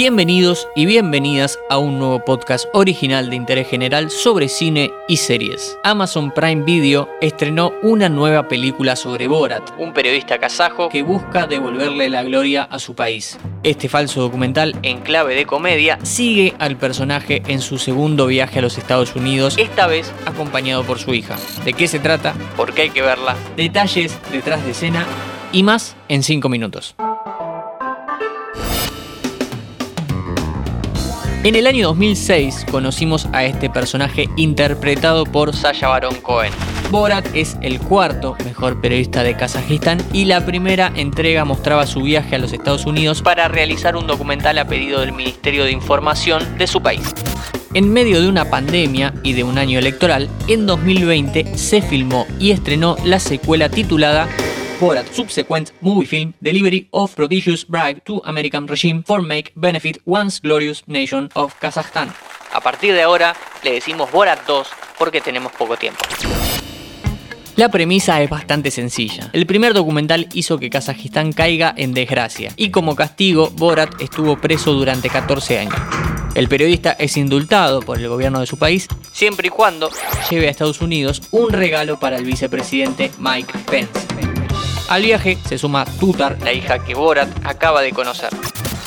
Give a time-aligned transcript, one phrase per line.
[0.00, 5.76] Bienvenidos y bienvenidas a un nuevo podcast original de interés general sobre cine y series.
[5.82, 12.08] Amazon Prime Video estrenó una nueva película sobre Borat, un periodista kazajo que busca devolverle
[12.10, 13.40] la gloria a su país.
[13.64, 18.62] Este falso documental en clave de comedia sigue al personaje en su segundo viaje a
[18.62, 21.36] los Estados Unidos, esta vez acompañado por su hija.
[21.64, 22.34] ¿De qué se trata?
[22.56, 23.34] ¿Por qué hay que verla?
[23.56, 25.04] Detalles detrás de escena
[25.50, 26.94] y más en 5 minutos.
[31.44, 36.52] En el año 2006 conocimos a este personaje interpretado por Sasha Baron Cohen.
[36.90, 42.34] Borat es el cuarto mejor periodista de Kazajistán y la primera entrega mostraba su viaje
[42.34, 46.66] a los Estados Unidos para realizar un documental a pedido del Ministerio de Información de
[46.66, 47.14] su país.
[47.72, 52.50] En medio de una pandemia y de un año electoral, en 2020 se filmó y
[52.50, 54.28] estrenó la secuela titulada
[54.80, 60.38] Borat Subsequent Movie Film Delivery of Prodigious Bribe to American Regime for Make Benefit Once
[60.40, 62.12] Glorious Nation of Kazakhstan.
[62.52, 63.34] A partir de ahora
[63.64, 65.98] le decimos Borat 2 porque tenemos poco tiempo.
[67.56, 69.30] La premisa es bastante sencilla.
[69.32, 74.74] El primer documental hizo que Kazajistán caiga en desgracia y como castigo Borat estuvo preso
[74.74, 75.74] durante 14 años.
[76.36, 79.90] El periodista es indultado por el gobierno de su país siempre y cuando
[80.30, 84.27] lleve a Estados Unidos un regalo para el vicepresidente Mike Pence.
[84.88, 88.30] Al viaje se suma Tutar, la hija que Borat acaba de conocer.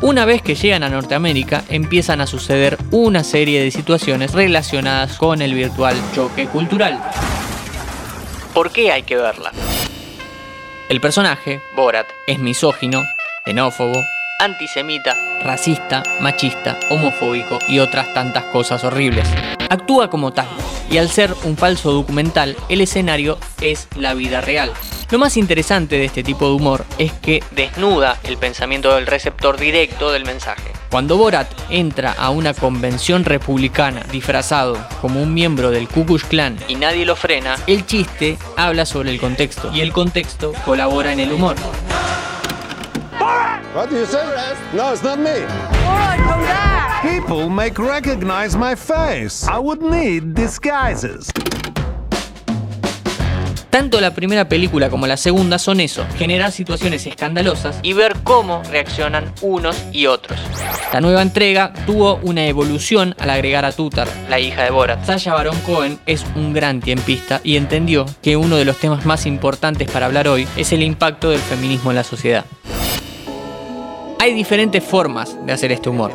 [0.00, 5.40] Una vez que llegan a Norteamérica, empiezan a suceder una serie de situaciones relacionadas con
[5.40, 7.00] el virtual choque cultural.
[8.52, 9.52] ¿Por qué hay que verla?
[10.88, 13.04] El personaje, Borat, es misógino,
[13.44, 14.02] xenófobo,
[14.40, 19.28] antisemita, racista, machista, homofóbico y otras tantas cosas horribles.
[19.70, 20.48] Actúa como tal,
[20.90, 24.72] y al ser un falso documental, el escenario es la vida real.
[25.10, 29.58] Lo más interesante de este tipo de humor es que desnuda el pensamiento del receptor
[29.58, 30.72] directo del mensaje.
[30.90, 36.56] Cuando Borat entra a una convención republicana disfrazado como un miembro del Ku Klux Klan
[36.68, 41.20] y nadie lo frena, el chiste habla sobre el contexto y el contexto colabora en
[41.20, 41.56] el humor.
[43.74, 44.22] What do you say?
[44.72, 45.44] No, it's not me.
[47.02, 49.46] People make recognize my face.
[49.48, 51.30] I would need disguises.
[53.74, 58.62] Tanto la primera película como la segunda son eso, generar situaciones escandalosas y ver cómo
[58.70, 60.38] reaccionan unos y otros.
[60.92, 65.04] La nueva entrega tuvo una evolución al agregar a Tutar, la hija de Borat.
[65.04, 69.26] Sasha Baron Cohen es un gran tiempista y entendió que uno de los temas más
[69.26, 72.44] importantes para hablar hoy es el impacto del feminismo en la sociedad.
[74.20, 76.12] Hay diferentes formas de hacer este humor,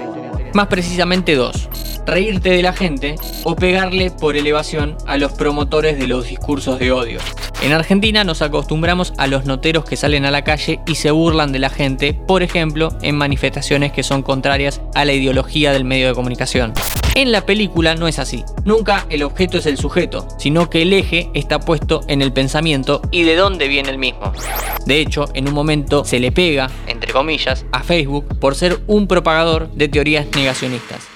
[0.53, 1.68] más precisamente dos
[2.09, 6.91] reírte de la gente o pegarle por elevación a los promotores de los discursos de
[6.91, 7.20] odio.
[7.62, 11.52] En Argentina nos acostumbramos a los noteros que salen a la calle y se burlan
[11.52, 16.08] de la gente, por ejemplo, en manifestaciones que son contrarias a la ideología del medio
[16.08, 16.74] de comunicación.
[17.16, 18.46] En la película no es así.
[18.64, 23.02] Nunca el objeto es el sujeto, sino que el eje está puesto en el pensamiento
[23.12, 24.31] y de dónde viene el mismo.
[24.86, 29.06] De hecho, en un momento se le pega, entre comillas, a Facebook por ser un
[29.08, 31.09] propagador de teorías negacionistas.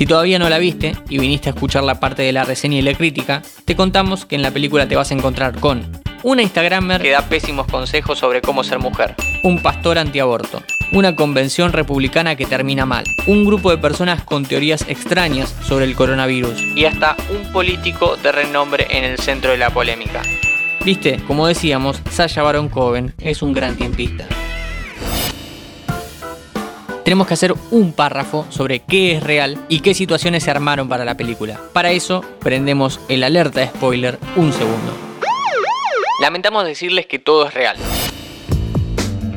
[0.00, 2.80] Si todavía no la viste y viniste a escuchar la parte de la reseña y
[2.80, 7.02] la crítica, te contamos que en la película te vas a encontrar con una Instagramer
[7.02, 10.62] que da pésimos consejos sobre cómo ser mujer, un pastor antiaborto,
[10.92, 15.94] una convención republicana que termina mal, un grupo de personas con teorías extrañas sobre el
[15.94, 20.22] coronavirus y hasta un político de renombre en el centro de la polémica.
[20.82, 24.26] Viste, como decíamos, Sasha Baron Cohen es un gran tiempista
[27.10, 31.04] tenemos que hacer un párrafo sobre qué es real y qué situaciones se armaron para
[31.04, 31.60] la película.
[31.72, 34.96] Para eso, prendemos el alerta de spoiler un segundo.
[36.22, 37.76] Lamentamos decirles que todo es real.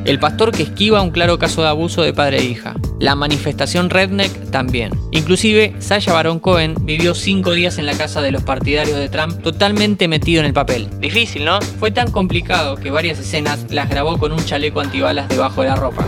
[0.06, 2.76] El pastor que esquiva un claro caso de abuso de padre e hija.
[3.00, 4.92] La manifestación Redneck también.
[5.10, 9.42] Inclusive, Sasha Baron Cohen vivió cinco días en la casa de los partidarios de Trump
[9.42, 10.90] totalmente metido en el papel.
[11.00, 11.60] Difícil, ¿no?
[11.80, 15.76] Fue tan complicado que varias escenas las grabó con un chaleco antibalas debajo de la
[15.76, 16.06] ropa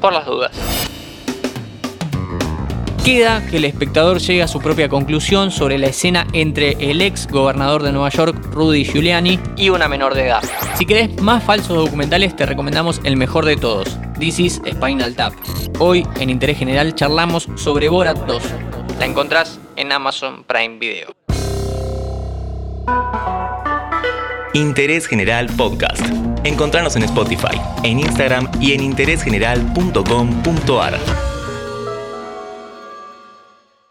[0.00, 0.52] por las dudas.
[3.04, 7.26] Queda que el espectador llegue a su propia conclusión sobre la escena entre el ex
[7.26, 10.44] gobernador de Nueva York, Rudy Giuliani, y una menor de edad.
[10.76, 15.32] Si querés más falsos documentales, te recomendamos el mejor de todos, This is Spinal Tap.
[15.80, 18.40] Hoy, en Interés General, charlamos sobre Borat 2.
[19.00, 21.08] La encontrás en Amazon Prime Video.
[24.54, 26.06] Interés General Podcast.
[26.44, 31.00] Encontrarnos en Spotify, en Instagram y en interésgeneral.com.ar.